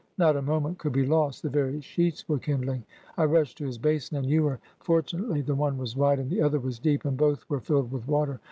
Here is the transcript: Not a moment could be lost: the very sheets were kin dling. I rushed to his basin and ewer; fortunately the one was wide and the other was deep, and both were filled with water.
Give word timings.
Not 0.17 0.35
a 0.35 0.41
moment 0.41 0.79
could 0.79 0.93
be 0.93 1.05
lost: 1.05 1.43
the 1.43 1.49
very 1.51 1.79
sheets 1.79 2.27
were 2.27 2.39
kin 2.39 2.61
dling. 2.61 2.81
I 3.17 3.25
rushed 3.25 3.59
to 3.59 3.67
his 3.67 3.77
basin 3.77 4.17
and 4.17 4.25
ewer; 4.25 4.57
fortunately 4.79 5.41
the 5.41 5.53
one 5.53 5.77
was 5.77 5.95
wide 5.95 6.17
and 6.17 6.31
the 6.31 6.41
other 6.41 6.59
was 6.59 6.79
deep, 6.79 7.05
and 7.05 7.15
both 7.15 7.47
were 7.51 7.59
filled 7.59 7.91
with 7.91 8.07
water. 8.07 8.39